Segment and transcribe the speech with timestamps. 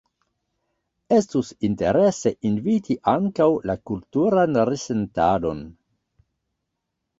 [1.17, 5.65] Estus interese inviti ankaŭ la kulturan resentadon.